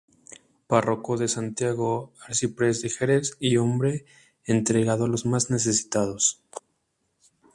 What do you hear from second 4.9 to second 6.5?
a los más necesitados.